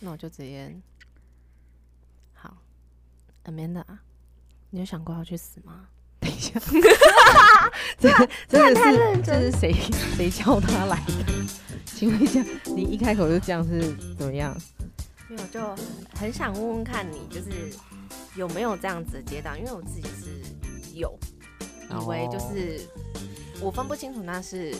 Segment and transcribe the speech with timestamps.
[0.00, 0.74] 那我就直接
[2.34, 2.56] 好
[3.44, 3.84] ，Amanda，
[4.70, 5.88] 你有想过要去死吗？
[6.20, 6.58] 等一下，
[7.98, 8.10] 这
[8.48, 9.72] 这个是这是谁
[10.16, 11.24] 谁叫他来的？
[11.86, 14.56] 请问一下，你一开口就这样是怎么样？
[15.28, 15.76] 没有，就
[16.14, 17.50] 很想问问看你，就是
[18.36, 19.58] 有没有这样子的阶段？
[19.58, 20.42] 因为我自己是
[20.94, 21.18] 有，
[21.90, 22.80] 以为就是
[23.60, 24.74] 我分不清楚那是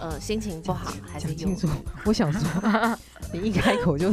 [0.00, 1.68] 呃心情不好还是清楚。
[2.04, 2.98] 我想说，
[3.32, 4.12] 你一开口就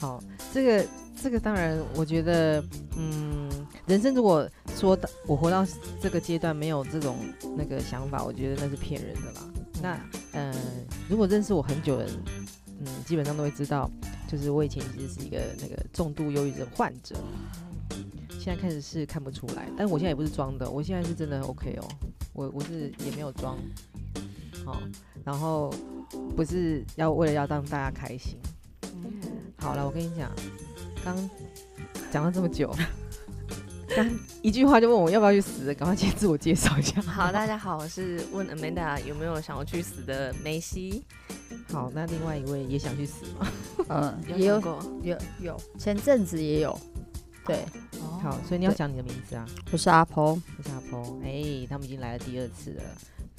[0.00, 0.22] 好，
[0.52, 0.86] 这个
[1.22, 2.62] 这个当然，我觉得，
[2.96, 3.50] 嗯，
[3.86, 5.66] 人生如果说到我活到
[6.00, 7.18] 这个阶段没有这种
[7.56, 9.40] 那个想法，我觉得那是骗人的啦。
[9.82, 10.00] 那
[10.32, 10.54] 呃，
[11.08, 12.14] 如果认识我很久的人，
[12.80, 13.90] 嗯，基本上都会知道，
[14.28, 17.14] 就是我以前其实是一个那个重度忧郁症患者，
[18.38, 21.88] 现在开始是看不出来，但我现在也不是装的，我现在是真的 OK 哦，
[22.32, 23.58] 我我是也没有装，
[24.64, 24.80] 好、
[25.24, 25.72] 然后
[26.36, 28.38] 不是要为了要让大家开心。
[28.82, 29.12] 嗯
[29.58, 30.30] 好了，我跟你讲，
[31.04, 31.30] 刚
[32.10, 32.74] 讲了这么久，
[33.94, 34.08] 刚
[34.40, 37.00] 一句话就问我要不要去死，赶快先自我介绍一下。
[37.04, 41.04] 好，大家好，我是问 Amanda 有没有想要去死的梅西，
[41.70, 43.46] 好，那另外一位也想去死吗？
[43.88, 44.78] 嗯， 也有过？
[45.02, 46.78] 有有，前阵子也有，
[47.46, 47.64] 对，
[48.22, 51.18] 好，所以你要讲你的名字啊，我是阿婆，我是阿婆。
[51.22, 52.82] 哎、他们已经来了第二次了，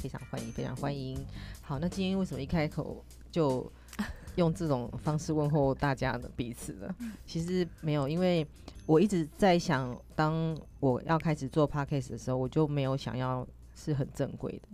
[0.01, 1.15] 非常欢迎，非常欢迎。
[1.61, 3.71] 好，那今天为什么一开口就
[4.35, 6.27] 用这种方式问候大家的？
[6.35, 6.95] 彼此呢？
[7.23, 8.45] 其实没有，因为
[8.87, 14.69] 我一直在想，当我要开始做 podcast 的时候，我就没有想要是很正规的。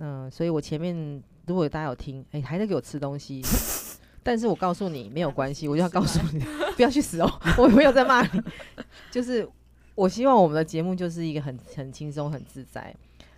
[0.00, 0.94] 嗯所以，我前面
[1.46, 3.40] 如果大家有听，哎、还在给我吃东西。
[4.22, 6.44] 但是我告诉你没有关系， 我就要告诉你，
[6.76, 7.30] 不要去死哦！
[7.56, 8.42] 我没有在骂你，
[9.10, 9.48] 就是
[9.94, 12.94] 我希望我们的节目就是一个很很轻松、很自在，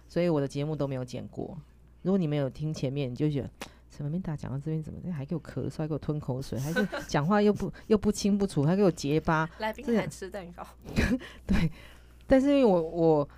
[0.08, 1.56] 所以我的节目都没有剪过。
[2.02, 3.50] 如果你没有听前面，你就觉得
[3.90, 9.48] 什么没打讲到这边怎么还给我咳嗽，还给我吞口水，还是 讲话又不又不清不楚，还给我结巴。
[9.58, 10.66] 来宾还吃蛋糕，
[11.46, 11.70] 对，
[12.26, 13.28] 但是因为我我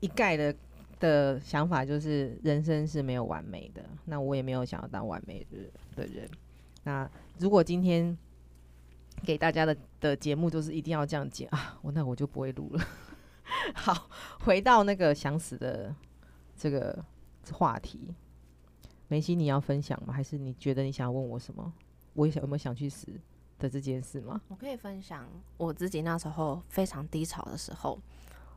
[0.00, 0.54] 一概的
[0.98, 5.58] 的想法就是人生是没有完美的，那我也没有想要当完美的
[5.94, 6.28] 的人。
[6.84, 8.16] 那如果今天
[9.24, 12.84] 给大家的的节目就是一定要这样剪啊，我那我就不会录了。
[13.74, 14.08] 好，
[14.40, 15.94] 回到那个想死的
[16.56, 17.04] 这个
[17.52, 18.14] 话题，
[19.08, 20.12] 梅西，你要分享吗？
[20.12, 21.72] 还是你觉得你想要问我什么？
[22.14, 23.08] 我也想有没有想去死
[23.58, 24.40] 的这件事吗？
[24.48, 27.98] 我可以分享我自己那时候非常低潮的时候，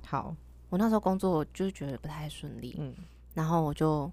[0.06, 0.36] 好，
[0.70, 2.96] 我那时候工作就是觉得不太顺利，嗯
[3.34, 4.12] 然后我就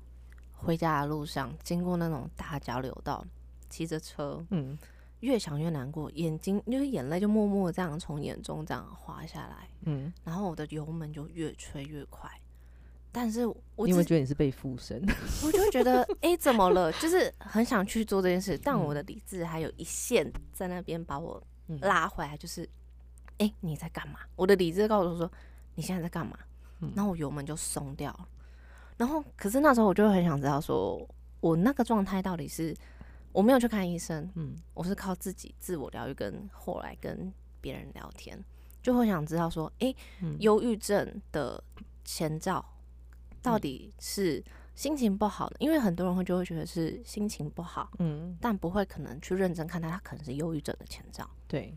[0.52, 3.24] 回家的路上经过那种大交流道，
[3.70, 4.76] 骑着车，嗯
[5.20, 12.30] 越想越难过，眼睛就是眼泪就默默这样从眼中这样滑下来，嗯，然后我的油门就越吹越快，
[13.18, 15.02] 但是我你有没有只觉得你是被附身？
[15.42, 16.92] 我就会觉得， 哎、怎么了？
[17.00, 22.68] 就是很想去做这件事，但嗯我的理智还有一线在那边把我嗯拉回来，就是，
[23.38, 24.20] 哎、你在干嘛？
[24.36, 25.32] 我的理智告诉我说，
[25.76, 26.38] 你现在在干嘛？
[26.80, 28.28] 嗯然后我油门就松掉了，
[28.98, 31.08] 然后可是那时候我就很想知道说，
[31.40, 32.76] 我那个状态到底是
[33.32, 37.32] 我没有去看医生，嗯我是靠自己自我疗愈跟后来跟
[37.62, 38.38] 别人聊天，
[38.82, 41.64] 就会想知道说，诶，嗯忧郁症的
[42.04, 42.62] 前兆
[43.46, 43.60] 到嗯。
[43.60, 44.42] 底是
[44.74, 51.72] 心情不好的，因为很多人会就会觉得是心情不好，嗯，但不会可能去认真看待他可能是忧郁症的前兆，对，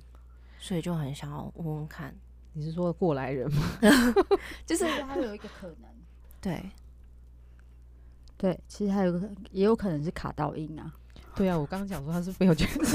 [0.58, 2.14] 所以就很想要问问看，
[2.54, 3.62] 你是说过来人吗？
[4.66, 5.90] 就是他有一个可能，
[6.42, 6.70] 对，
[8.36, 9.22] 对，其实还有个
[9.52, 10.92] 也有可能是卡到音啊，
[11.36, 12.86] 对啊，我刚刚讲说他是没有觉得。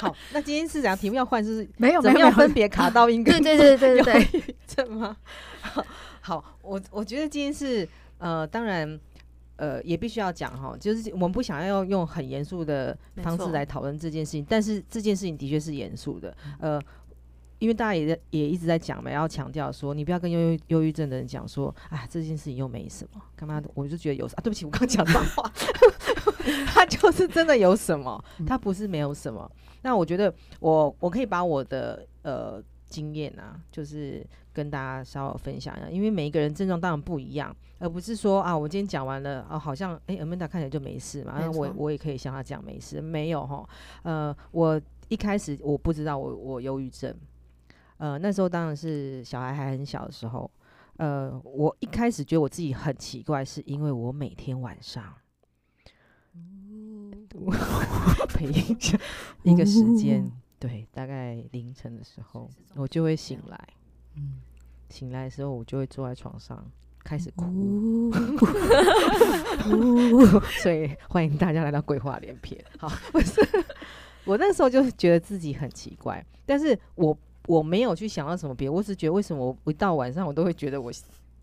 [0.00, 5.14] 好，那今天是讲题目要换，就是没有怎么样分别卡到音跟对对对对对对，忧郁症吗？
[6.30, 8.98] 好，我我觉得今天是呃，当然。
[9.56, 16.34] 呃，也必须要讲哈，就是我们不想要用很严肃的方式来讨论这件事情，但是这件事情的确是严肃的。
[16.58, 16.80] 呃，
[17.58, 23.70] 因为大家也在也一直在讲嘛，要强调说，你不要跟忧郁忧郁症的人讲说，啊，这件事情又没什么，干嘛的？
[23.74, 25.52] 我就觉得有啊，对不起，我刚讲脏话，
[26.72, 29.46] 他就是真的有什么，他不是没有什么。
[29.82, 43.68] 那我觉得我我可以把我的呃经验啊，就是跟大家稍微分享一下，因为每一个人症状当然不一样，而不是说啊，我今天讲完了啊，好像诶 a m a n d a 看起来就没事嘛，那我我也可以像他讲没事，没有哈，
[44.02, 47.14] 呃，我一开始我不知道我我忧郁症，
[47.98, 50.50] 呃，那时候当然是小孩还很小的时候，
[50.96, 55.04] 呃，我一开始觉得我自己很奇怪，是因为我每天晚上。
[58.28, 58.98] 陪一下
[59.42, 63.68] 一个时间， 对，大概凌晨的时候，我就会醒来。
[64.16, 64.40] 嗯
[64.88, 66.64] 醒来的时候，我就会坐在床上，
[67.04, 68.10] 开始哭，
[70.60, 72.62] 所以欢迎大家来到鬼话连篇。
[72.76, 73.40] 好，不是
[74.24, 77.16] 我那时候就觉得自己很奇怪，但是我
[77.46, 80.92] 我没有去想到什么别，我只觉得为什么我一到晚上我都会觉得我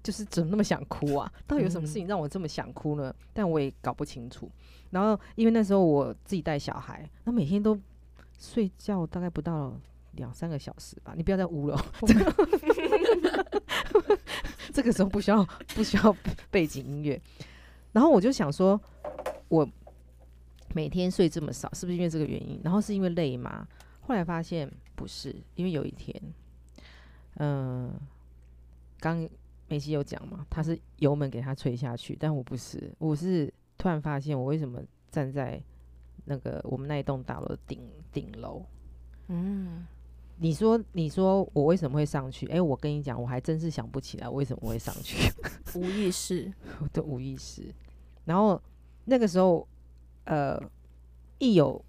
[0.04, 1.31] 就是怎么那么想哭啊？
[1.48, 3.14] 到底有什么事情让我这么想哭呢？
[3.34, 4.52] 但我也搞不清楚。
[4.90, 7.80] 然后因为那时候我自己带小孩，那每天都
[8.38, 9.74] 睡觉大概不到
[10.18, 11.14] 两三个小时吧。
[11.16, 11.86] 你不要再污了。
[14.74, 15.44] 这个时候不需要
[15.74, 16.16] 不需要
[16.52, 17.19] 背景音乐，
[17.92, 18.80] 然后我就想说，
[19.48, 19.68] 我
[20.75, 22.62] 每天睡这么少，是不是因为这个原因？
[22.64, 23.68] 然后是因为累吗？
[24.02, 26.22] 后来发现不是，因为有一天，
[27.38, 27.92] 嗯，
[29.00, 29.28] 刚
[29.68, 34.80] 梅西有讲嘛，他是油门给他吹下去，但我不是，我是突然发现我为什么
[35.10, 35.60] 站在
[36.25, 37.81] 那个我们那一栋大楼的顶
[38.12, 38.64] 顶楼，
[39.30, 39.88] 嗯。
[40.39, 42.45] 你说，你说我为什么会上去？
[42.48, 45.31] 哎，我跟你讲，我还真是想不起来为什么会上去。
[45.75, 46.51] 无意识，
[46.94, 47.63] 的无意识。
[48.25, 48.62] 然后
[49.06, 49.68] 那个时候，
[50.25, 50.62] 呃，
[51.39, 51.84] 一有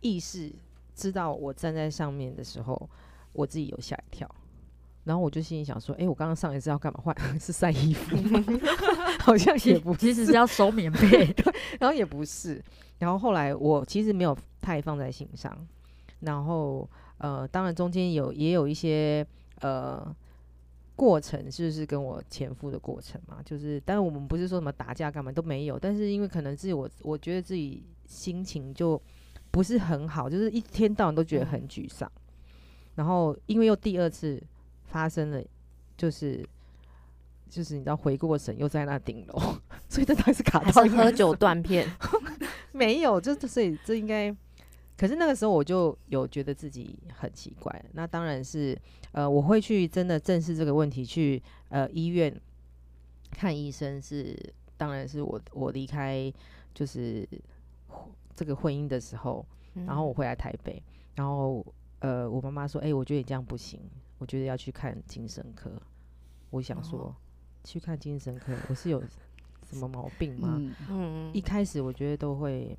[0.00, 0.52] 意识
[0.94, 2.88] 知道我站在上面的时候，
[3.32, 4.28] 我自己有吓一跳。
[5.04, 7.00] 然后我就心里想说，哎，我刚刚上一次要干嘛？
[7.02, 8.16] 换 是晒衣服？
[9.20, 11.34] 好像也不，其实是要收棉被。
[11.80, 12.62] 然后也不是。
[12.98, 15.66] 然后后来我其实没有太放在心上。
[16.20, 16.88] 然后。
[17.20, 19.26] 呃，当然中间有也有一些
[19.60, 20.14] 呃
[20.94, 23.38] 过程，是不是跟我前夫的过程嘛？
[23.44, 29.02] 就是，但是我们不是说什么打架干嘛都没有，但是因为可能自己我我觉得自己心情就
[29.50, 32.08] 不是很好，就是一天到晚都觉得很沮丧。
[32.94, 34.40] 然后因为又第二次
[34.84, 35.42] 发生了，
[35.96, 36.48] 就是
[37.50, 39.56] 就是你知道回过神又在那顶楼，
[39.90, 41.84] 所以这还是卡到喝酒断片，
[42.70, 44.32] 没有，就所以这应该。
[44.98, 48.76] 可是那个时候我就有觉得自己很奇怪，那当然是
[49.12, 52.34] 呃我会去真的正视这个问题，去呃医院
[53.30, 54.36] 看医生是，
[54.76, 56.32] 当然是我我离开
[56.74, 57.24] 就是
[58.34, 59.46] 这个婚姻的时候，
[59.86, 60.82] 然后我回来台北，
[61.14, 61.64] 然后
[62.00, 63.80] 呃我妈妈说，哎，我觉得你这样不行，
[64.18, 65.70] 我觉得要去看精神科。
[66.50, 67.14] 我想说
[67.62, 69.00] 去看精神科，我是有
[69.62, 70.56] 什么毛病吗？
[70.58, 72.76] 嗯嗯，一开始我觉得都会。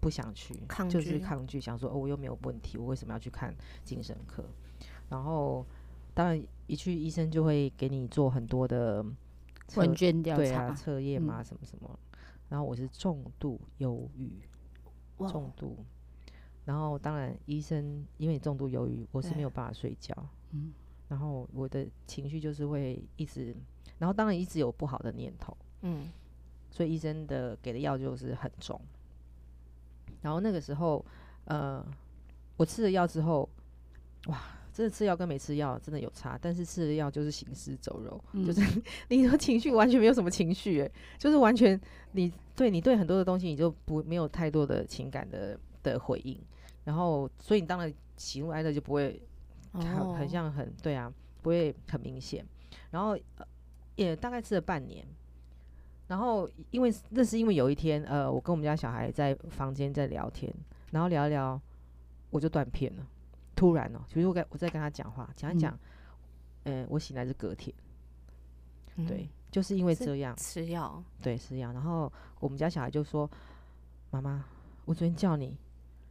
[0.00, 0.54] 不想去，
[0.88, 3.54] 就是抗拒，想说哦，我又没有问题，我为什么要去看
[3.84, 4.44] 精神科？
[5.08, 5.64] 然后
[6.14, 9.04] 当然一去，医生就会给你做很多的
[9.76, 11.98] 问卷调查、测验嘛，什么什么。
[12.48, 14.30] 然后我是重度忧郁，
[15.28, 15.84] 重度。
[16.64, 20.14] 然后当然医生因为你重度忧郁，我是没有办法睡觉。
[20.50, 20.72] 嗯。
[21.08, 23.54] 然后我的情绪就是会一直，
[23.98, 25.56] 然后当然一直有不好的念头。
[25.82, 26.08] 嗯。
[26.70, 28.80] 所以医生的给的药就是很重。
[30.26, 31.04] 然后那个时候，
[31.44, 31.80] 呃，
[32.56, 33.48] 我吃了药之后，
[34.26, 34.42] 哇，
[34.72, 36.36] 真的吃药跟没吃药真的有差。
[36.42, 38.60] 但是吃了药就是行尸走肉，就是
[39.06, 41.80] 你的情绪完全没有什么情绪，哎，就是完全
[42.10, 46.36] 你对你对很多的东西你就不没有太多的情感的的回应。
[46.82, 49.22] 然后，所以你当然喜怒哀乐就不会
[49.70, 52.44] 很很像很对啊，不会很明显。
[52.90, 53.16] 然后
[53.94, 55.06] 也大概吃了半年。
[56.08, 60.52] 然后，因为那是因为有一天，呃，我跟我们家小孩在房间在聊天，
[60.92, 61.60] 然后聊一聊，
[62.30, 63.06] 我就断片了。
[63.56, 65.76] 突然哦，其实我跟我在跟他讲话，讲一讲，
[66.64, 67.74] 嗯，我醒来是隔天，
[69.08, 71.72] 对，就是因为这样吃药，对，吃药。
[71.72, 73.28] 然后我们家小孩就说
[74.12, 74.44] ：“妈妈，
[74.84, 75.56] 我昨天叫你，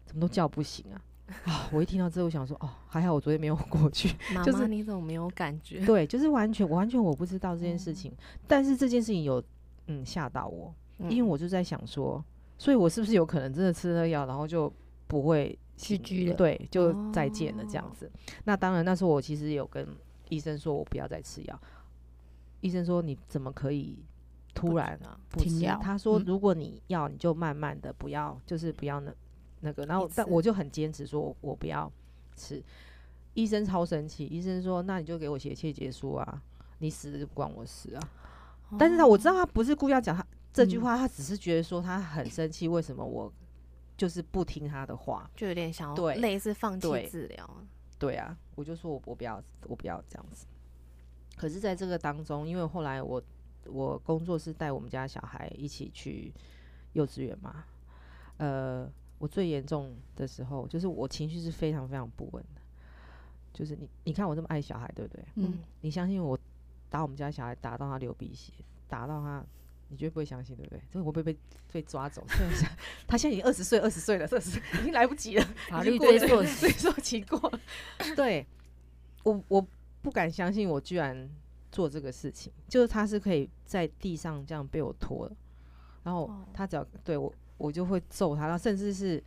[0.05, 1.01] 怎么都叫不醒啊？
[1.45, 4.09] ”啊，我一听到之后，我想说：“哦，还好我昨天没有过去。
[4.35, 5.85] ”妈妈，你怎么没有感觉？
[5.85, 8.11] 对，就是完全完全我不知道这件事情，
[8.47, 9.41] 但是这件事情有。
[9.87, 10.73] 嗯，吓到我，
[11.09, 12.23] 因为我就在想说，
[12.57, 14.71] 所以我是不是有可能真的吃了药，然后就
[15.07, 16.35] 不会去居了？
[16.35, 18.11] 对，就再见了这样子。
[18.45, 19.87] 那当然，那时候我其实有跟
[20.29, 21.61] 医生说，我不要再吃药。
[22.61, 24.03] 医生说，你怎么可以
[24.53, 25.79] 突然啊不吃药？
[25.83, 29.13] 他说，如果你要，你就慢慢的，不要，就是不要那
[29.59, 29.85] 那个。
[29.85, 31.91] 然后，但我就很坚持说，我不要
[32.35, 32.63] 吃。
[33.35, 36.41] 医生超生气，医生说，那你就给我写切结书啊，
[36.79, 38.09] 你死就不关我事啊。
[38.79, 43.31] 但是他我知道他不是故意要讲他这句话，他只是觉得说他很生气，为什么我
[43.95, 47.49] 就是不听他的话，就有点想要类似放弃治疗。
[47.99, 50.45] 对啊，我就说我我不要我不要这样子。
[51.37, 53.21] 可是，在这个当中，因为后来我
[53.65, 56.33] 我工作是带我们家小孩一起去
[56.93, 57.63] 幼稚园嘛，
[58.37, 62.61] 呃，我最严重的时候，就是我情绪是非常非常不稳的。
[63.53, 65.23] 就是你你看我这么爱小孩，对不对？
[65.35, 66.37] 嗯，你相信我。
[66.95, 68.53] 打我们家小孩，打到他流鼻血，
[68.87, 69.45] 打到他，
[69.89, 70.81] 你绝对不会相信，对不对？
[70.89, 71.37] 这会不会被
[71.73, 72.25] 被抓走，
[73.05, 77.51] 他现在已经二十岁，二十岁了，这是已经来不及了，法律追溯追溯期过。
[78.15, 78.47] 对，
[79.25, 79.67] 我我
[80.01, 81.29] 不敢相信，我居然
[81.69, 85.35] 做这个事情，就是他是可以在地上这样被我拖的，
[86.03, 89.21] 然后他只要对我，我就会揍他，然后甚至是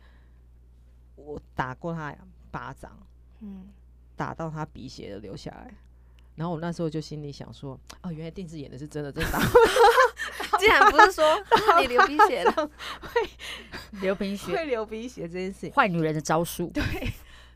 [1.15, 2.15] 我打过他
[2.49, 2.97] 巴掌，
[3.41, 3.67] 嗯，
[4.15, 5.71] 打到他鼻血的流下来，
[6.39, 9.41] 然后我那时候就心里想说，哦，原来电视演的是真的，真打。
[10.57, 11.25] 竟然不是说
[11.81, 13.29] 你流鼻血了，会
[13.99, 16.67] 流鼻血，会流鼻血这件事情，坏女人的招数。
[16.67, 16.81] 对，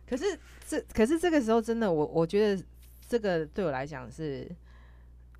[0.06, 0.38] 可是
[0.68, 2.62] 这可是这个时候真的，我我觉得
[3.08, 4.50] 这个对我来讲是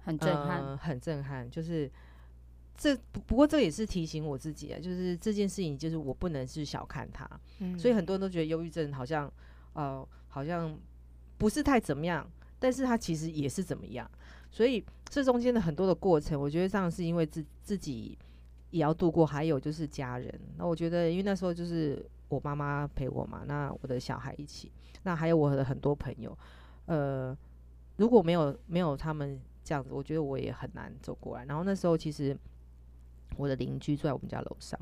[0.06, 1.50] 很震撼，很震撼。
[1.52, 1.92] 就是
[2.78, 7.30] 这不过这也是提醒我自己啊，就是这件事情就是我不能是小看它。
[7.60, 9.30] 嗯，所以很多人都觉得忧郁症好像
[9.74, 10.78] 呃好像
[11.38, 12.30] 不是太怎么样，
[12.64, 14.10] 但是他其实也是怎么样。
[14.50, 18.18] 所以这中间的很多的过程，我觉得这样是因为自自己
[18.70, 20.34] 也要度过，还有就是家人。
[20.56, 24.72] 那我觉得，因为那时候就是我妈妈陪我嘛，那我的小孩一起，
[25.04, 26.38] 那还有我的很多朋友，
[26.86, 27.38] 呃，
[27.98, 31.44] 如果没有没有他们这样子，我觉得我也很难走过来。
[31.44, 32.34] 然后那时候其实
[33.36, 34.80] 我的邻居住在我们家楼上，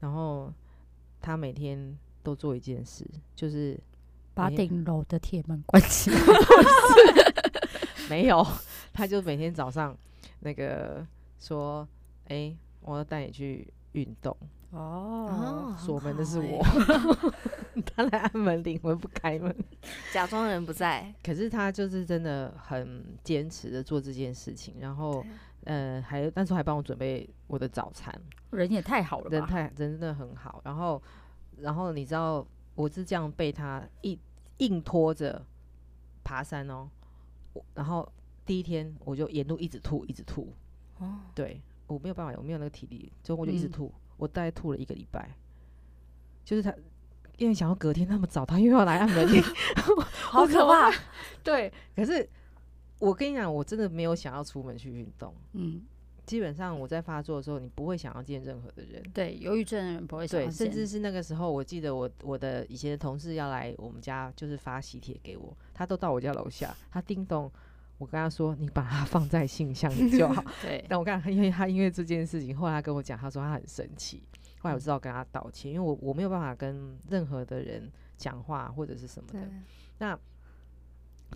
[0.00, 0.52] 然后
[1.22, 3.80] 他每天都做一件事，就是
[4.36, 6.16] 把顶楼的铁门关起来。
[8.10, 8.46] 没有。
[8.92, 9.96] 他就每天早上
[10.40, 11.04] 那个
[11.40, 11.86] 说
[12.28, 14.34] ：“哎，我要带你去运动
[14.70, 16.64] 哦。”锁门的是我，
[17.94, 19.54] 他来按门铃，我不开门，
[20.14, 21.12] 假装人不在。
[21.22, 25.22] 可是他就是真的很坚持的做这件事情，然后
[25.64, 28.14] 呃，还那时候还帮我准备我的早餐，
[28.52, 30.62] 人也太好了，人太真的很好。
[30.64, 31.02] 然后，
[31.58, 32.46] 然后你知道
[32.76, 34.16] 我是这样被他硬
[34.58, 35.44] 硬拖着
[36.22, 36.88] 爬山哦，
[37.74, 38.08] 然后。
[38.46, 40.54] 第一天我就沿路一直吐，一直吐。
[41.00, 43.92] 哦，对我没有办法，我没有那个体力，所以我就一直吐。
[44.16, 45.28] 我大概吐了一个礼拜。
[46.44, 46.72] 就是他，
[47.38, 49.42] 因为想要隔天那么早，他又要来按门铃，
[50.30, 50.96] 好可怕。
[51.42, 52.30] 对，可是
[53.00, 55.34] 我跟你讲，我真的没有想要出门去运动。
[55.54, 55.82] 嗯，
[56.26, 59.02] 基本上我在发作的时候，你不会想要见任何的人。
[59.14, 67.50] 对，忧郁症的人不会想对，甚至是那个时候，我记得我我的以前的同事要来我们家，就是发喜帖给我，他都到我家楼下，他叮咚。
[67.98, 70.44] 我跟他说：“你把它放在信箱里就好。
[70.60, 70.84] ”对。
[70.86, 74.22] 但我看，因为他因为这件事情，后来他跟我讲，他说他很生气。
[74.58, 79.40] 后来我知道跟他道歉，因为我我没有办法跟任何的人讲话或者是什么的。
[79.96, 80.18] 那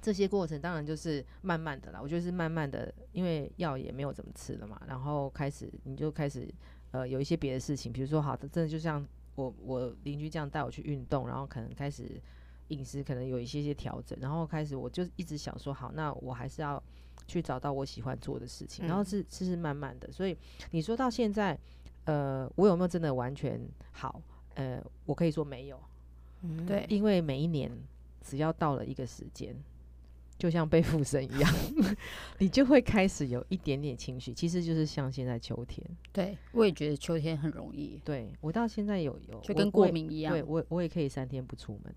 [0.00, 2.00] 这些过程当然就是慢慢的啦。
[2.02, 4.80] 我觉得是慢慢的，因为药也没有怎么吃了嘛。
[4.86, 6.48] 然后开始你就开始
[6.90, 12.20] 呃有一些别的事情，比如说好的，真的就像我我邻居这样带我去运动，然后可能开始。
[12.70, 16.80] 饮食可能有一些些调整，然后开始我就一直想说，好，那我还是要
[17.26, 20.38] 去找到我喜欢做的事情，然后是是是慢慢的，所以
[20.70, 21.58] 你说到现在，
[22.04, 24.22] 呃，我有没有真的完全好？
[24.54, 25.82] 呃，我可以说没有，
[26.42, 27.76] 嗯对，因为每一年
[28.20, 29.52] 只要到了一个时间，
[30.40, 31.54] 就像被附身一样，
[32.40, 41.94] 你就会开始有一点点情绪，其实就是像现在秋天，对我也觉得秋天很容易，对我到现在有有就跟过敏一样，对我我也可以三天不出门。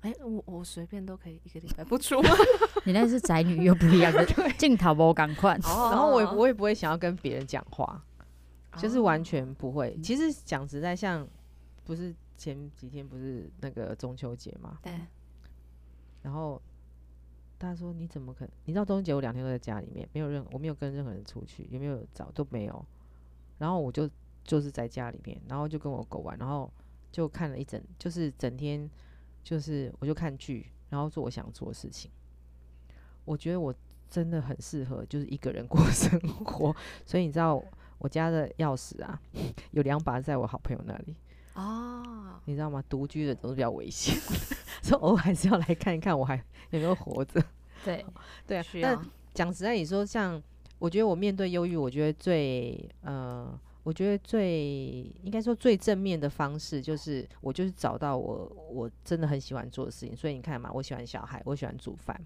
[0.00, 2.20] 哎，我我随便都可以一个礼拜不出。
[2.84, 4.26] 你那是宅女又不一样的，
[4.58, 5.56] 镜头不赶快。
[5.62, 8.04] 然后我也我也不会想要跟别人讲话，
[8.76, 9.96] 就是完全不会。
[10.02, 11.24] 其实讲实在，像
[11.84, 14.78] 不是前几天不是那个中秋节嘛？
[14.82, 14.92] 对。
[16.22, 16.60] 然后
[17.62, 18.50] 他说你怎么可能？
[18.64, 22.84] 你知道中秋节我两天都在家里面，没有任我没有跟任何人出去，有没有找都没有。
[23.58, 24.08] 然后我就
[24.44, 26.70] 就是在家里面，然后就跟我狗玩，然后
[27.10, 28.90] 就看了一整，就是整天。
[29.44, 32.08] 就是我就看剧，然后做我想做的事情。
[33.24, 33.74] 我觉得我
[34.08, 36.72] 真的很适合，就是一个人 过生活。
[37.04, 37.60] 所以你知道
[37.98, 39.20] 我家的钥匙啊，
[39.72, 41.16] 有两把在我好朋友那里。
[41.54, 42.82] 哦，你知道吗？
[42.88, 44.14] 独居的都是比较危险，
[44.82, 46.36] 所以偶尔还是要来看一看我还
[46.70, 47.42] 有没有活着。
[47.84, 48.04] 对
[48.46, 48.64] 对啊。
[48.80, 48.98] 但
[49.34, 50.42] 讲实在，你说像
[50.78, 53.58] 我觉得我面对忧郁，我觉得最呃。
[53.84, 60.16] 我觉得最应该说最正面的方式，就是我就是找到我我真的很喜欢做的事情。
[60.16, 62.16] 所以你看嘛，我喜欢小孩，我喜欢煮饭，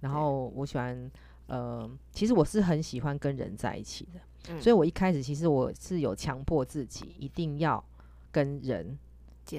[0.00, 1.08] 然后我喜欢
[1.46, 4.60] 呃，其实我是很喜欢跟人在一起的。
[4.60, 7.82] 所以我一开始其实我是有强迫自己一定要
[8.30, 8.98] 跟人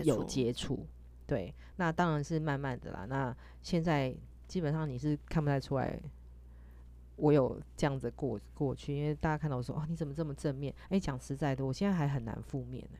[0.04, 0.86] 有接触。
[1.26, 3.06] 对，那当然是慢慢的啦。
[3.08, 4.16] 那现在
[4.48, 6.00] 基本上你是看不太出来。
[7.22, 10.74] 我有这样子过过去，因为大家看到我说哦，你怎么这么正面？
[10.88, 12.98] 哎，讲实在的，我现在还很难负面呢，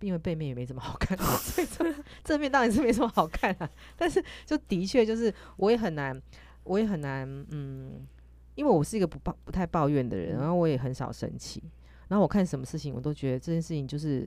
[0.00, 3.70] 因为背面也没什么好看， 所以 正面当然是没什么好看啊。
[3.98, 6.18] 但是就的确就是我也很难，
[6.64, 8.06] 我也很难，嗯，
[8.54, 11.62] 因为我是一个不抱不太抱怨的人，然后我也很少生气，
[12.08, 14.26] 然后我看什么事情我都觉得这件事情就是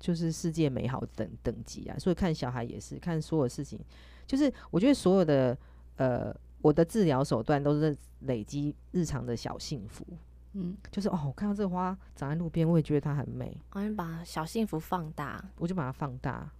[0.00, 3.78] 就是世界美好等等级啊，所以看小孩也是看所有事情，
[4.26, 5.56] 就是我觉得所有的
[5.96, 6.34] 呃。
[6.62, 10.06] 我的治疗手段都是累积日常的小幸福。
[10.52, 16.52] 嗯，就是哦，我看到这个花长在路边，我也觉得它很美，我们把小幸福放大，我就把它放大。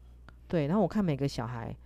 [0.48, 1.76] 对，然后我看每个小孩，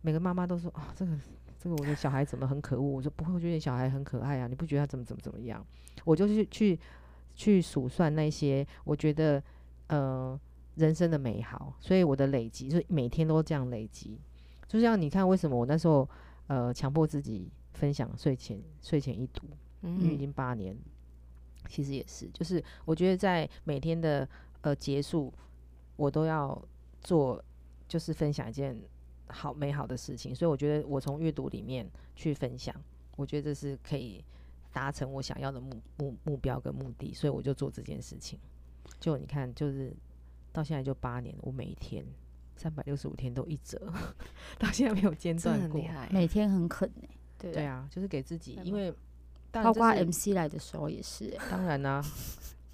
[0.00, 1.16] 每个妈妈都说啊，这个
[1.60, 2.82] 这个我的小孩怎么很可恶？
[2.82, 5.64] 我说不会，我觉得小孩很可爱啊，你不觉得他怎么怎么怎么样？
[6.04, 6.76] 我就是去
[7.36, 9.40] 去数算那些我觉得
[9.86, 10.36] 呃
[10.76, 14.20] 人生的美好，所以我的累积就是每天都这样累积。
[14.66, 16.08] 就像你看，为什么我那时候
[16.46, 19.46] 呃强迫自己分享睡前睡前一读，
[19.82, 20.76] 因为已经八年。
[21.68, 24.26] 其实也是，就是我觉得在每天的
[24.62, 25.32] 呃结束，
[25.94, 26.60] 我都要
[27.02, 27.40] 做，
[27.86, 28.74] 就是分享一件
[29.28, 30.34] 好美好的事情。
[30.34, 32.74] 所以我觉得我从阅读里面去分享，
[33.16, 34.24] 我觉得这是可以
[34.72, 37.12] 达成我想要的目目目标跟目的。
[37.12, 38.40] 所以我就做这件事情。
[38.98, 39.94] 就你看，就是
[40.52, 42.04] 到现在就八年，我每一天
[42.56, 43.92] 三百六十五天都一折，
[44.58, 47.08] 到现在没有间断过，每天很肯哎。
[47.38, 48.92] 对啊，就是给自己，因为。
[49.52, 52.00] 包括 MC 来的时候也是， 当然啦。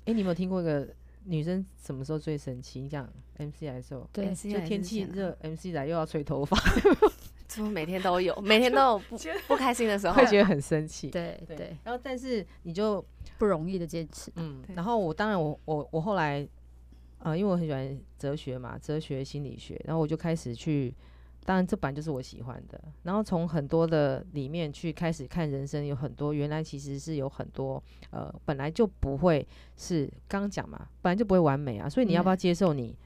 [0.04, 0.86] 哎，你有没有听过一个
[1.24, 2.82] 女生什么时候最神奇？
[2.82, 6.54] 你讲 MC 来的时候，对，就天气热，MC 来又要吹头发，
[7.48, 9.16] 怎么每天都有，每天都有不
[9.48, 11.08] 不开心的时候，会觉得很生气。
[11.08, 11.74] 对对。
[11.82, 13.02] 然后，但是你就
[13.38, 14.30] 不容易的坚持。
[14.36, 14.62] 嗯。
[14.74, 16.46] 然后我当然我我我后来，
[17.18, 20.94] 呃，因为我很喜欢哲学嘛，哲学心理学，然后我就开始去。
[21.44, 22.80] 当然，这版就是我喜欢的。
[23.04, 27.80] 然后从很多的里面去开始看人生，有很多原来其实是有很多
[28.10, 29.46] 呃，本来就不会
[29.76, 31.88] 是刚讲嘛，本来就不会完美啊。
[31.88, 32.98] 所以你要不要接受你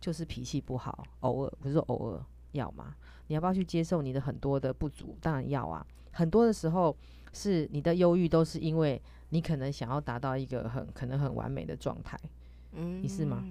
[0.00, 2.20] 就是脾气不好，偶尔不是说偶尔
[2.50, 2.92] 要吗？
[3.28, 5.16] 你要不要去接受你的很多的不足？
[5.20, 5.86] 当然要啊。
[6.10, 6.96] 很多的时候
[7.32, 12.18] 是你的忧郁，都是因为你可能想要达到一个很可能很完美的状态。
[12.76, 13.42] 嗯，你是吗？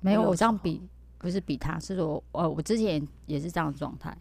[0.00, 0.82] 没有，我这样比。
[1.20, 4.16] 不是比他，是说，呃，我之前也是这样的状态。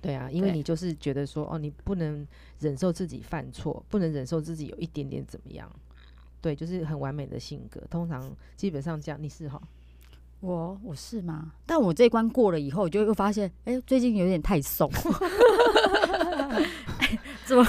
[0.00, 2.26] 对啊，因为你就是觉得说，哦，你不能
[2.58, 5.70] 忍受自己犯错，不能忍受自己有一点点怎么样。
[6.40, 9.22] 对，就是很完美的性格，通常基本上这样。
[9.22, 9.60] 你是哈？
[10.40, 11.52] 我我是吗？
[11.66, 14.90] 但我这一关过了以后，我就又发现，哎，最近有点太松，
[17.44, 17.62] 怎么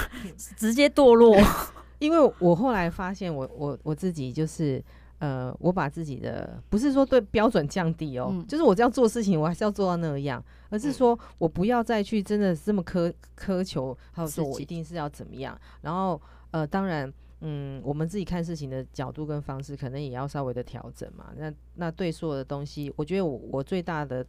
[0.56, 1.36] 直接堕落？
[2.00, 4.82] 因为我后来发现，我我我自己就是。
[5.20, 15.56] 呃，我把自己的不是说对标准降低哦，就是我这样做事情，我还是要做到那样，而是说我不要再去真的这么苛苛求，还有说我一定是要怎么样。
[15.82, 21.30] 然后呃，当然，嗯，我们自己看事情的角度跟方式，可能也要稍微的调整嘛。
[21.36, 24.26] 那那对所有的东西，我觉得我我最大的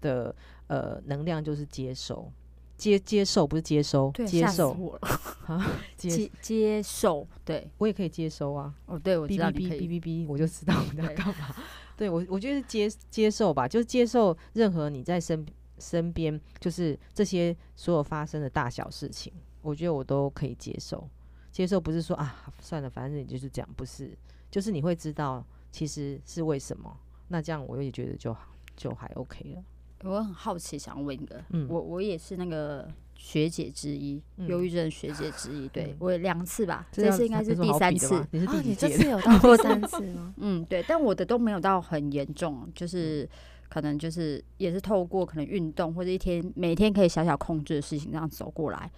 [0.00, 0.34] 的
[0.66, 2.32] 呃能量就是接受。
[2.76, 5.08] 接接受不是接收，接受我了
[5.46, 5.66] 啊！
[5.96, 8.74] 接接受，对我也可以接收啊。
[8.86, 11.54] 哦，对，我知道哔哔哔哔哔，我就知道你在干嘛。
[11.96, 15.44] 对我，我觉得接接受吧，就是接受任何你在身
[15.78, 21.08] 身边，就是这些所有发生的大小事情，我觉得我都可以接受。
[21.50, 24.14] 接受不是说啊，算了，反正你就是这样，不是，
[24.50, 26.94] 就是你会知道其实是为什么。
[27.28, 29.64] 那这样我也觉得就好就还 OK 了。
[30.02, 40.34] 我很好奇，想问一个，我我也是那个学姐之一，忧郁症学姐之一，对我两次吧，这次应该是第三次，你是第这次有到过三次吗？
[40.38, 43.28] 嗯，对，但我的都没有到很严重，就是
[43.68, 48.90] 可能就是也是透过可能运动或者一天每天可以小小控制的事情这样走过来，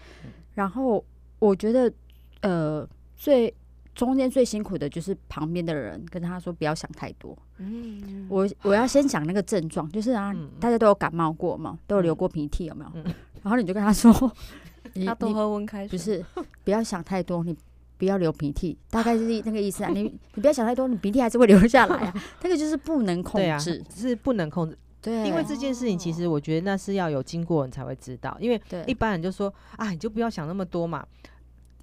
[0.54, 1.04] 然后
[1.38, 1.92] 我觉得
[2.42, 3.54] 呃最。
[3.94, 7.36] 中间最辛苦的就是旁边的人跟他说不要想太多。
[7.58, 13.02] 嗯，我我要先讲那个症状，就是啊，大家都有感冒过嘛，都有流过鼻涕，有没有？
[13.42, 14.12] 然后你就跟他说，
[14.94, 15.98] 要多喝温开水。
[15.98, 16.24] 不是，
[16.64, 17.56] 不要想太多，你
[17.96, 19.90] 不要流鼻涕，大概就是那个意思啊。
[19.94, 20.02] 你
[20.34, 22.14] 你不要想太多，你鼻涕还是会流下来啊。
[22.42, 24.76] 那个就是不能控制，是不能控制。
[25.00, 31.06] 对，因为这件事情其实我觉得那是要有经过你才会知道，因为一般人就说啊，你就不要想那么多嘛。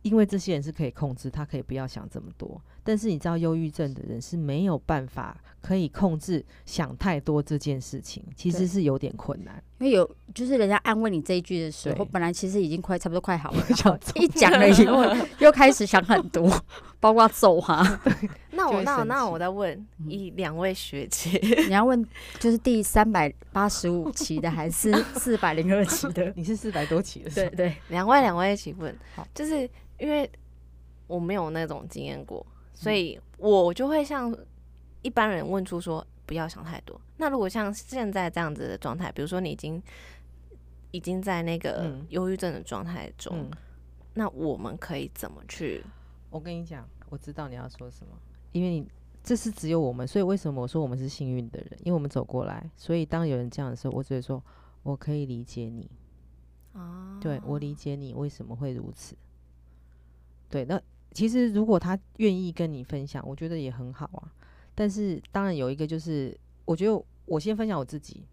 [0.02, 2.62] 因为这些人是可以控制，他可以不要想这么多。
[2.86, 9.62] 但是你知道，忧郁症的人是没有办法可以控制想太多这件事情，其实是有点困难。
[9.80, 13.66] 因为有就是人家安慰你这一句的时候，本来其实已经快差不多快好了，
[14.16, 15.04] 一讲了以后
[15.40, 16.50] 又开始想很多，
[17.02, 18.00] 包括走哈。
[18.52, 22.02] 那我那那我再问一两位学姐，你要问
[22.40, 26.32] 就是第三百八十五期的还是四百零二期的？
[26.38, 29.68] 你是四百多期的，对对，两位两位一起问，好，就是。
[29.98, 30.30] 因为
[31.08, 32.46] 我没有那种经验过，
[32.76, 34.36] 所以我就会像
[35.02, 37.00] 一般人问出说不要想太多。
[37.18, 39.82] 那如果像现在这样子的状态，比如说你已经
[40.92, 43.50] 已经在那个忧郁症的状态中，
[44.14, 45.84] 那我们可以怎么去？
[46.30, 48.14] 我跟你讲，我知道你要说什么，
[48.52, 48.88] 因为你
[49.24, 51.80] 这是只有我们，所以为什么我说我们是幸运的人？
[51.80, 54.44] 因为我们走过来，所以当有人这样的时候，我只会说
[54.84, 55.90] 我可以理解你。
[56.74, 59.16] 哦，对我理解你为什么会如此。
[60.50, 64.32] 对，那其实如果他愿意跟你分享，我觉得也很好啊。
[64.74, 68.26] 但是当然有一个就是，我觉得我先分享我自己，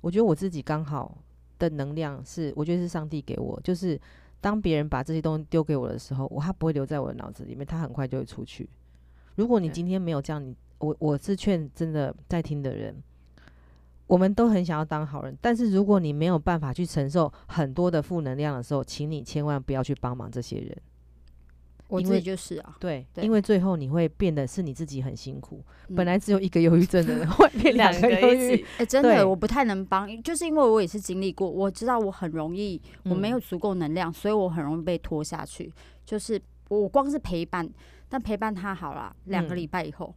[0.00, 1.18] 我觉得我自己刚好
[1.58, 4.00] 的能量是，我觉得是上帝给我，就是
[4.40, 8.68] 当别人把这些东西丢给我的时候，我他不会留在我的脑子里面，他很快就会出去。
[9.34, 12.96] 如果你今天没有这样，你我我是劝真的在听的人，
[14.06, 20.76] 我们都很想要当好人，但是如果你没有办法去承受很多的负能量的时候，请你千万不要去帮忙这些人。
[21.92, 25.62] 我自己就是啊，对，因为最后你会变得是你自己很辛苦。
[25.94, 28.64] 本来只有一个忧郁症的人， 会变两个忧郁。
[28.78, 35.72] 哎，真的，我不太能帮，就是因为我也是经历过，我知道我很容易，我没有足够能量，所以我很容易被拖下去。
[36.04, 37.68] 就是我光是陪伴。
[38.14, 40.14] 但陪伴他好了，两个礼拜以后，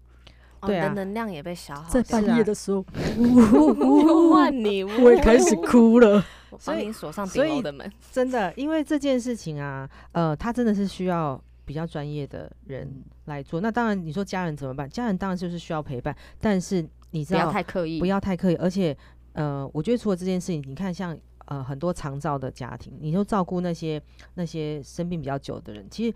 [0.64, 1.90] 对啊，能量也被消耗。
[1.90, 2.84] 在半夜的时候，
[4.34, 6.22] 换你，我也开始哭了。
[6.60, 12.90] 所以锁上顶楼的门，真的，因为这件事情啊，呃，他真的是需要比较专业的人
[13.26, 13.60] 来做。
[13.60, 14.90] 那当然，你说家人怎么办？
[14.90, 18.56] 家人当然就是需要陪伴，但是你知道，不要太刻意，不要太刻意。
[18.56, 18.96] 而且，
[19.34, 24.02] 呃，我觉得除了这件事情，你看，像呃很多长照的家庭，你就照顾那些
[24.36, 26.16] 那些生病比较久的人，其实。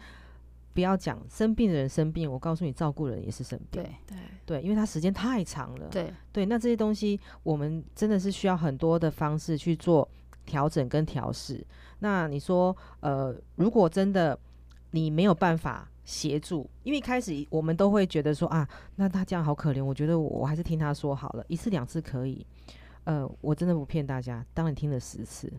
[0.72, 3.84] 不要讲生病的人生病，我告诉你，照顾人也是生病。
[3.84, 5.90] 对对对，因为他时间太长了。
[5.90, 10.08] 对对，那这些东西我们真的是需要很多的方式去做
[10.46, 11.66] 调整跟调试。
[11.98, 14.40] 那你说，呃，如果真的
[14.91, 22.45] 你没有办法协助，因为一开始我们都会觉得说啊，那他这样好可怜，我觉得我还是听他说好了，一次两次可以。
[23.06, 25.52] 呃，我真的不骗大家，当你听了十次。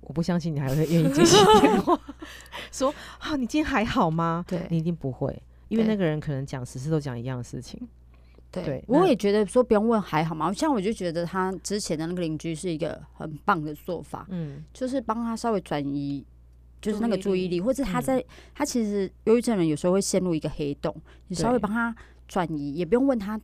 [0.00, 2.00] 我不相信你还会愿意接起电话，
[2.70, 4.44] 说啊，你今天还好吗？
[4.46, 7.88] 对，你一定不会，因为那个人可能讲十次都讲一样的事情。
[8.52, 10.52] 对，我也觉得说不用问还好吗？
[10.52, 16.24] 像我就觉得他之前的那个邻居是一个很棒的做法，嗯，就是帮他稍微转移，
[16.80, 20.94] 就是那个注意力，或者他在他其实忧郁症人有时候会陷入一个黑洞，
[21.28, 21.94] 你稍微帮他
[22.28, 23.40] 转移，也不用问他。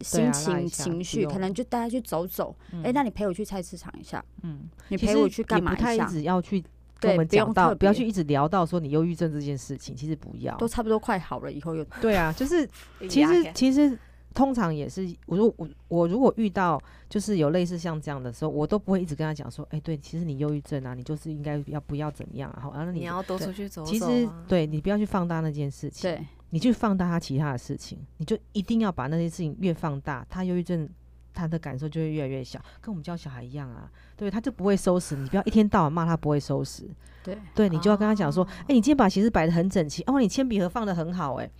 [0.00, 5.80] 心情情绪可能就带他去走走，哎，那你陪我去菜市场一下，嗯，你陪我去干嘛一下？
[5.80, 6.60] 不太一直要去
[6.98, 12.68] 跟我们讲到，不要去一直聊到说你忧郁症这件事情，其实不要，都差不多快好了，以后又对啊，就是
[13.08, 13.96] 其实其实
[14.34, 22.58] 通常也是，我说我我如果遇到就是有类似像这样的时候，我都不会一直跟他讲说，哎，对，其实你忧郁症啊，你就是应该要不要怎么样，啊？
[22.60, 26.20] 好然后你要多出去走走，其实对你不要去放大那件事情，对。
[26.50, 30.88] 你去放大他其他的事情，你就一定要把那些事情越放大，他忧郁症
[31.32, 35.16] 他的感受就会越来越小，跟我们教小孩一样啊，对，他就不会收拾。
[35.16, 36.88] 你不要一天到晚骂他不会收拾，
[37.24, 41.50] 对，对你就要跟他讲说，哎，你今天把鞋子摆的很整齐，哦，你铅笔盒放的很好，哎，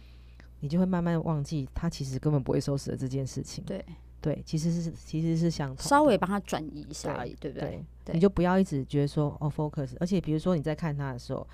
[0.65, 3.63] 你就会慢慢忘记他其实根本不会收拾的这件事情。
[3.65, 3.85] 对，
[4.23, 7.85] 对，其实是其实是想，稍微帮他转移一下而已，对不对？
[8.15, 11.47] 你就不要一直觉得说哦，focus，而且比如说你在看他的时候。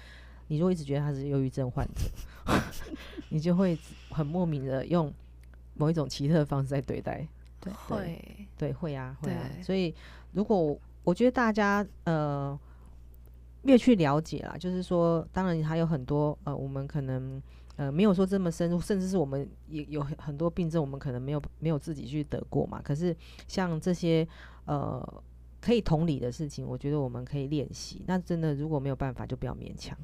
[0.53, 2.11] 你如果一直觉得他是忧郁症患者，
[3.31, 3.79] 你就会
[4.11, 5.15] 很莫名的用
[5.75, 7.25] 某一种奇特的方式在对待。
[7.61, 9.49] 对，会，对，会啊，会啊。
[9.63, 9.95] 所以，
[10.33, 12.59] 如果我觉得大家呃
[13.63, 17.41] 越去了解啦，就是说，当然还有很多呃，我们可能
[17.81, 22.79] 呃没有说这么深入，甚至是我们也有很很多病症，我们可能没有没有自己去得过嘛。
[22.85, 23.17] 可是
[23.49, 24.29] 像这些
[24.67, 25.03] 呃
[25.63, 28.05] 可以同理的事情，我觉得我们可以练习。
[28.07, 29.97] 那真的如果没有办法，就不要勉强。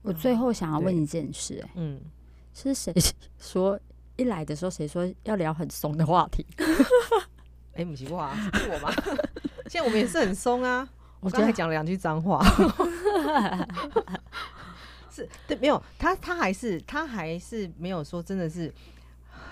[0.00, 2.00] 我最后想要问一件事，哎，嗯，
[2.54, 2.94] 是谁
[3.36, 3.78] 说
[4.16, 6.46] 一来的时候谁说要聊很松的话题？
[7.76, 8.90] 哎，不是我，是我吗？
[9.68, 10.88] 现在我们也是很松啊。
[11.20, 12.40] 我刚才讲了两句脏话，
[15.66, 18.72] 没有他，他还是他还是没有说真的是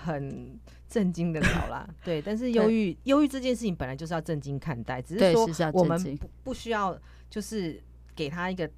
[0.04, 1.88] 很震惊的聊啦。
[2.04, 6.98] 对，但是忧郁忧郁这件事情本来就是要震惊看待，只是说我们不不需要
[7.28, 7.82] 就是
[8.14, 8.70] 给他一个。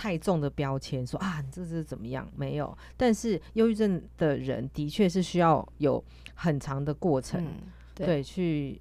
[0.00, 2.24] 太重的标签，说啊，这是怎么样？
[2.36, 6.00] 没有，但是忧郁症的人的确是需要有
[6.34, 7.44] 很长的过程，
[7.96, 8.80] 对，去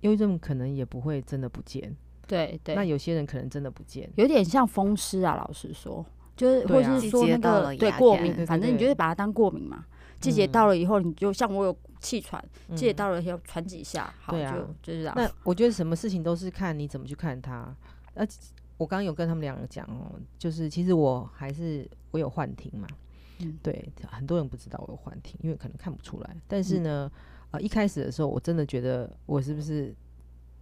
[0.00, 1.94] 忧郁症可能也不会真的不见，
[2.26, 2.74] 对对。
[2.74, 6.02] 那有些人可能真的不见，有点像风湿啊，老实说，
[6.42, 9.84] 就是或是说那个对过敏，反正你就是把它当过敏嘛。
[10.20, 14.40] 季节到了以后，你就像我有气喘，季节到了以后喘几下，好就
[14.82, 15.14] 就是这样。
[15.16, 17.74] 那我觉得什么事情都是看你怎么去看它，
[18.14, 18.26] 那。
[18.78, 22.88] 我刚刚有跟他们两个讲哦，就是其实我还是我有幻听嘛，
[23.38, 26.36] 嗯，对，很多人不知道我有幻听，因为可能看不出来。
[26.48, 27.08] 但是呢，
[27.52, 29.94] 呃，一开始的时候，我真的觉得我是不是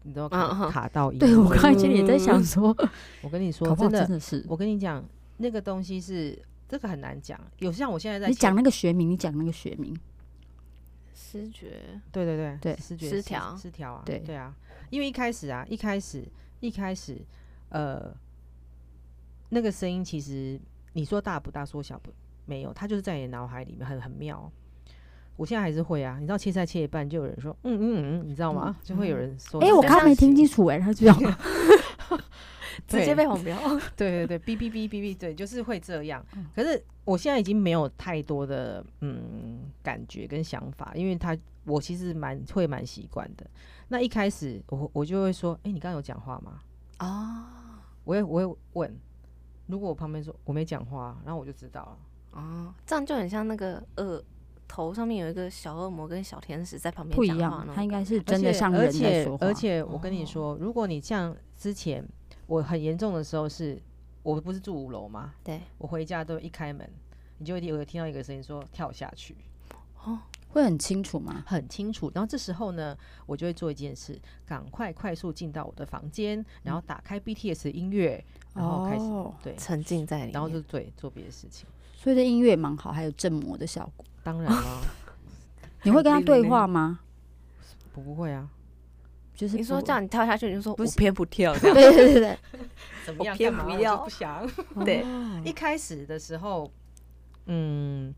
[0.03, 1.11] 你都卡卡到？
[1.13, 2.77] 对我刚才其实也在想说，
[3.23, 5.03] 我跟你说，真的是，我跟你讲，
[5.41, 7.41] 那个东西是这个很难讲。
[7.59, 9.99] 有像我现在在你讲那个学名，你讲那个学名，
[11.15, 11.81] 失觉，
[12.13, 14.55] 对对对对，失觉失调失调啊，对对啊。
[14.91, 16.25] 因为一开始啊，一开始
[16.61, 17.17] 一开始，
[17.71, 18.13] 呃，
[19.49, 20.61] 那个声音其实
[20.93, 22.13] 你说大不大，说小不
[22.45, 24.51] 没有，它就是在你脑海里面很很妙。
[25.37, 28.77] 我现在还是会啊，你知道切菜切一半就有人说嗯嗯嗯，你知道吗？
[28.83, 31.17] 就会有人说，哎，我刚没听清楚哎，他这样
[32.87, 33.57] 直接被黄标，
[33.97, 36.25] 对对对，哔哔哔哔哔，对，就是会这样。
[36.55, 43.47] 可是我现在已经没有太多的嗯感觉跟想法，因为他我其实蛮会蛮习惯的。
[43.89, 46.61] 那一开始我我就会说，哎，你刚刚有讲话吗？
[46.99, 48.99] 啊，我会我会问，
[49.67, 51.99] 如果我旁边说我没讲话，然后我就知道了。
[52.41, 54.23] 哦，这样就很像那个呃。
[54.73, 59.45] 头上面有一个小恶魔跟小天使在旁边，不一样，他应该是真的像人在说话。
[59.45, 62.09] 而且我跟你说，如果你像之前
[62.51, 63.81] 我很严重的时候，是
[64.25, 65.33] 我不是住五楼吗？
[65.45, 66.91] 对，我回家都一开门，
[67.39, 69.37] 你就有听到一个声音说跳下去，
[70.03, 71.45] 哦，会很清楚吗？
[71.47, 72.11] 很清楚。
[72.13, 79.05] 然后这时候呢，我就会做一件事，赶快快速进到我的房间，然后打开 BTS 的音乐，然后开始
[79.45, 81.69] 对沉浸在里，然后就对做别的事情。
[81.95, 84.05] 所以这音乐蛮好，还有镇魔的效果。
[84.25, 84.83] 当然了，
[85.85, 86.99] 你会跟他 对话吗？
[87.93, 88.51] 不不会啊，
[89.41, 91.55] 就是你说叫你跳下去，你就说不偏不跳。
[91.61, 92.39] 对对对对，
[93.07, 93.35] 怎么样？
[93.35, 94.47] 偏不要，不想。
[94.85, 95.03] 对，
[95.43, 96.71] 一开始的时候，
[97.47, 98.15] 嗯，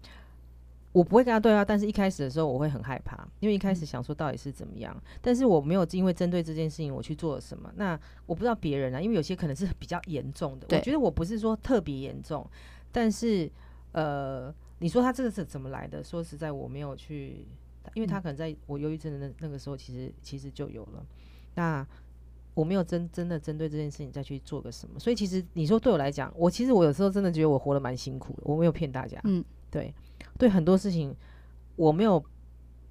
[0.91, 7.73] 我不会跟他对话，但是一开始的时候我会很害怕，因为一开始想说到底是怎么样，但是我没有因为针对这件事情我去做了什么。
[7.77, 12.45] 那我不知道别人啊，因为有些可能是比较严重的，我觉得我不是说特别严重，
[12.91, 13.49] 但是
[13.93, 14.53] 呃。
[14.79, 16.03] 你说他这个是怎么来的？
[16.03, 17.47] 说实在，我没有去，
[17.95, 21.05] 因为他可能在我忧郁症的那那个时候，其实其实就有了。
[21.55, 21.87] 那
[22.55, 24.99] 我没有真真的针对这件事情再去做个什么。
[24.99, 28.43] 所以其实你说对我来讲，我其实我有时候真的觉得我活得蛮辛苦的。
[28.45, 29.95] 我没有骗大家，嗯，对，
[30.39, 31.15] 对很多事情
[31.77, 32.23] 我没有，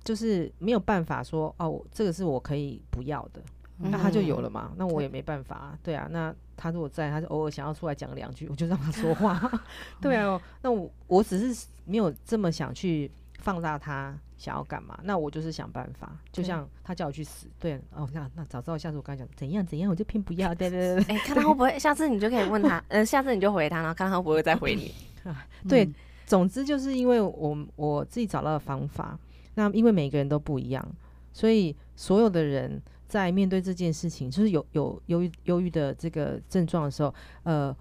[0.04, 3.42] 就是没有办法说哦，这个是我可以不要的。
[3.84, 4.74] 那他就有了嘛？
[4.78, 6.08] 那我也没办法，对啊。
[6.12, 9.52] 那他如果在，他就偶尔想要出来讲两句，我就让他说话。
[10.00, 15.00] 对啊，那我我只是没有这么想去放大他想要干嘛。
[15.04, 18.10] 那我就是想办法，就像他叫我去死，对哦。
[18.12, 20.56] 那那早知道下次我跟他讲怎样怎样，我就偏不要。
[20.56, 21.16] 对对对。
[21.16, 21.78] 哎，看他会不会？
[21.78, 24.92] 下次你就可以问他，嗯， 下次你就回他，然后看他会不会再回你。
[25.70, 25.88] 对，
[26.26, 29.18] 总之就是因为我我自己找到了方法。
[29.54, 30.84] 那因为每个人都不一样，
[31.32, 32.82] 所以所有的人。
[33.12, 37.76] 在面对这件事情，就是有有忧郁忧郁的这个症状的时候，呃，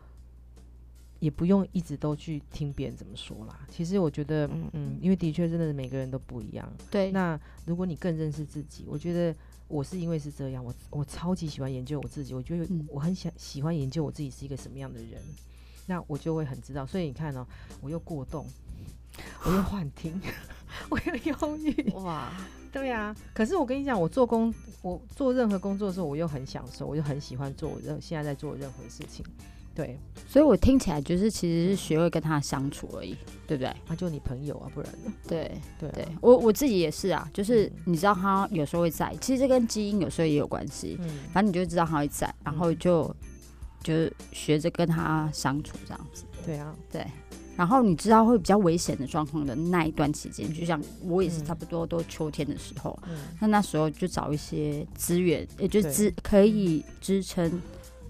[1.21, 3.61] 也不用一直都去听别人怎么说啦。
[3.71, 6.69] 其实我觉得，嗯嗯，因为的确真的是每个人都不一样。
[6.91, 7.13] 对。
[7.13, 9.35] 那如果你更认识自己，我觉得
[9.69, 15.21] 我是因为是这样，我我超级喜欢研究我自己，我觉得我很想喜欢研究我自己是一个什么样的人，
[15.87, 16.85] 那我就会很知道。
[16.85, 17.47] 所以你看哦，
[17.81, 18.47] 我又过动，
[19.45, 20.21] 我又幻听，
[20.91, 22.33] 我又忧郁，哇。
[22.73, 29.27] 对呀，可是我跟你讲，我做工，我做任何工作的时候，我又很享受，我又很喜欢做我任现在在做任何事情。
[29.75, 33.75] 对，所以我听起来就是其实是学会跟他相处而已，对不对？
[33.87, 35.13] 他就你朋友啊，不然呢？
[35.27, 40.99] 对对对，我我自己也是啊，就是你知道他有时候会在，其实这跟基因有时候也有关系。
[41.01, 43.15] 嗯，反正你就知道他会在，然后就
[43.83, 46.25] 就是学着跟他相处这样子。
[46.45, 47.07] 对啊，对。
[47.57, 57.61] 然后你知道会比较危险的状况的那一段期间，就像我也是差不多都秋天的时候，嗯那那时候就找一些资源，也就支可以支撑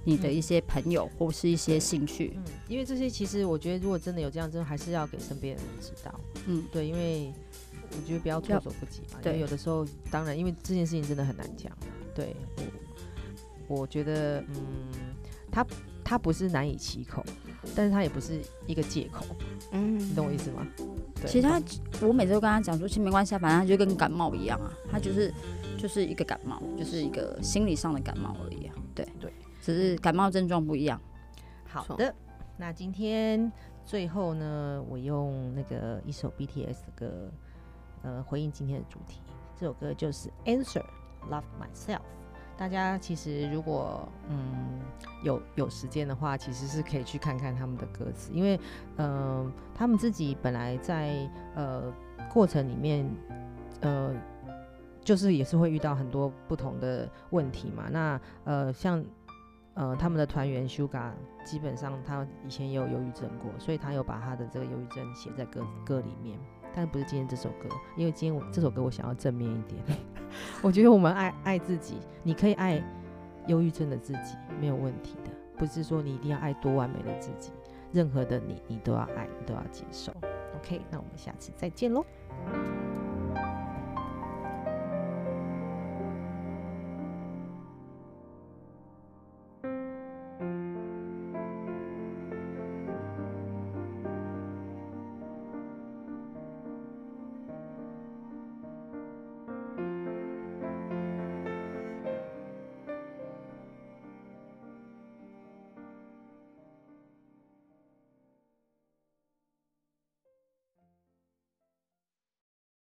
[0.04, 2.32] 你的一些朋友或是一些兴趣。
[2.36, 6.20] 嗯，因为这些其实我觉得，如果真的有这样，真的还是要给身边的人知道。
[6.46, 7.32] 嗯，对，因为
[7.90, 9.18] 我觉得不要措手不及嘛。
[9.22, 11.70] 对，有的时候当然，因为这件事情真的很难讲。
[12.14, 12.34] 对，
[13.66, 14.56] 我我觉得，嗯，
[15.50, 15.66] 他
[16.04, 17.24] 他不是难以启口。
[17.76, 19.22] 但是他也不是一个借口，
[19.72, 20.66] 嗯，你懂我意思吗？
[21.26, 21.60] 其实他，
[22.00, 25.30] 我每次都跟他讲说，其实没关系啊，反正他就跟感冒一样啊，他就是
[25.76, 28.74] 就是一个感冒，就是一个心理上的感冒而已啊。
[28.94, 31.00] 对对，只是感冒症状不一样。
[31.64, 32.14] 好的，
[32.56, 33.50] 那今天
[33.84, 37.30] 最后呢，我用那个一首 BTS 的歌，
[38.02, 39.20] 呃，回应今天的主题。
[39.56, 40.84] 这首歌就是 Answer
[41.30, 42.00] Love Myself。
[42.56, 44.80] 大家其实如果嗯
[45.22, 48.60] 有有时间的话，其实是可以去看看他们的歌词，因为
[48.96, 51.90] 嗯他们自己本来在呃
[52.30, 53.08] 过程里面
[53.80, 54.14] 呃
[55.02, 57.88] 就是也是会遇到很多不同的问题嘛。
[57.90, 59.02] 那呃像
[59.80, 61.10] 呃他们的团员 Suga
[61.42, 66.38] 基本上他以前也有忧郁症过，所以他有把他的这个忧郁症写在歌歌里面。
[66.74, 67.66] 但不是今天这首歌，
[67.96, 69.82] 因为今天我这首歌我想要正面一点。
[70.62, 72.80] 我觉得我们爱爱自己，你可以爱
[73.46, 75.30] 忧郁症的自己，没有问题的。
[75.56, 77.50] 不是说你一定要爱多完美的自己，
[77.90, 80.12] 任何的你，你都要爱，你都要接受。
[80.58, 82.04] OK，那我们下次再见喽。